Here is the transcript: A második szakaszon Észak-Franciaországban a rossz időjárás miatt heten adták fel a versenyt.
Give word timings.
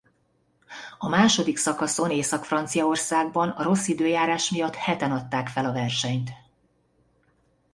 A 0.97 1.07
második 1.09 1.57
szakaszon 1.57 2.11
Észak-Franciaországban 2.11 3.49
a 3.49 3.63
rossz 3.63 3.87
időjárás 3.87 4.49
miatt 4.49 4.75
heten 4.75 5.11
adták 5.11 5.47
fel 5.47 5.65
a 5.65 5.71
versenyt. 5.73 6.29